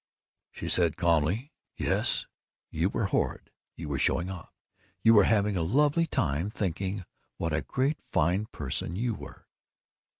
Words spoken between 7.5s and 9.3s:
a great fine person you